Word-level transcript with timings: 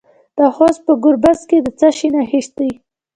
د 0.37 0.39
خوست 0.55 0.81
په 0.87 0.93
ګربز 1.03 1.39
کې 1.49 1.57
د 1.61 1.67
څه 1.79 1.87
شي 1.97 2.09
نښې 2.15 2.41
دي؟ 2.57 2.71